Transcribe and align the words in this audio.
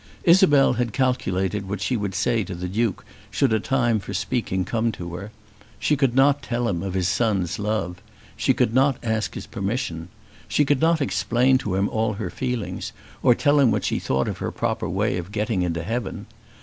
Isabel 0.23 0.73
had 0.73 0.93
calculated 0.93 1.69
what 1.69 1.79
she 1.79 1.95
would 1.95 2.15
say 2.15 2.43
to 2.45 2.55
the 2.55 2.67
Duke 2.67 3.05
should 3.29 3.53
a 3.53 3.59
time 3.59 3.99
for 3.99 4.15
speaking 4.15 4.65
come 4.65 4.91
to 4.93 5.13
her. 5.13 5.31
She 5.77 5.95
could 5.95 6.15
not 6.15 6.41
tell 6.41 6.67
him 6.67 6.81
of 6.81 6.95
his 6.95 7.07
son's 7.07 7.59
love. 7.59 8.01
She 8.35 8.51
could 8.55 8.73
not 8.73 8.97
ask 9.03 9.35
his 9.35 9.45
permission. 9.45 10.09
She 10.47 10.65
could 10.65 10.81
not 10.81 11.01
explain 11.01 11.59
to 11.59 11.75
him 11.75 11.87
all 11.87 12.13
her 12.13 12.31
feelings, 12.31 12.93
or 13.21 13.35
tell 13.35 13.59
him 13.59 13.69
what 13.69 13.85
she 13.85 13.99
thought 13.99 14.27
of 14.27 14.39
her 14.39 14.49
proper 14.49 14.89
way 14.89 15.17
of 15.19 15.31
getting 15.31 15.61
into 15.61 15.83
heaven. 15.83 16.25